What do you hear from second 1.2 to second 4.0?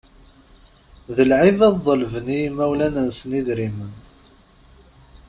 lɛib ad ḍelben i yimawlan-nsen idrimen.